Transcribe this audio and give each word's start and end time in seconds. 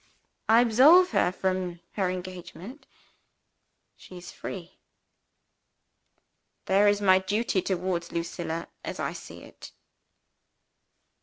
I 0.49 0.61
absolve 0.61 1.11
her 1.11 1.31
from 1.31 1.79
her 1.91 2.09
engagement. 2.09 2.87
She 3.95 4.17
is 4.17 4.31
free. 4.31 4.79
"There 6.65 6.87
is 6.87 7.01
my 7.01 7.19
duty 7.19 7.61
towards 7.61 8.11
Lucilla 8.11 8.67
as 8.83 8.99
I 8.99 9.13
see 9.13 9.43
it. 9.43 9.71